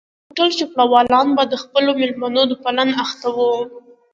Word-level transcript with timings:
د 0.03 0.05
هوټل 0.29 0.49
چوپړوالان 0.59 1.27
به 1.35 1.43
د 1.47 1.53
خپلو 1.63 1.89
مېلمنو 1.99 2.41
په 2.51 2.55
پالنه 2.63 2.93
اخته 3.03 3.27
وو. 3.35 3.51